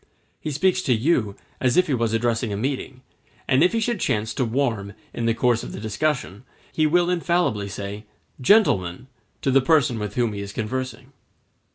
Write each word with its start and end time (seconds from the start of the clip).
He 0.39 0.49
speaks 0.49 0.81
to 0.81 0.93
you 0.95 1.35
as 1.59 1.77
if 1.77 1.85
he 1.85 1.93
was 1.93 2.11
addressing 2.11 2.51
a 2.51 2.57
meeting; 2.57 3.03
and 3.47 3.63
if 3.63 3.71
he 3.71 3.79
should 3.79 3.99
chance 3.99 4.33
to 4.33 4.43
warm 4.43 4.93
in 5.13 5.27
the 5.27 5.35
course 5.35 5.61
of 5.61 5.73
the 5.73 5.79
discussion, 5.79 6.43
he 6.73 6.87
will 6.87 7.07
infallibly 7.11 7.69
say, 7.69 8.05
"Gentlemen," 8.41 9.05
to 9.43 9.51
the 9.51 9.61
person 9.61 9.99
with 9.99 10.15
whom 10.15 10.33
he 10.33 10.41
is 10.41 10.53
conversing. 10.53 11.11